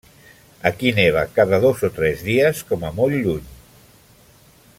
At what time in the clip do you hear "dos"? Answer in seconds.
1.67-1.83